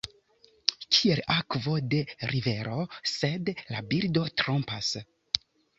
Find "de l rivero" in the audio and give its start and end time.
1.91-2.81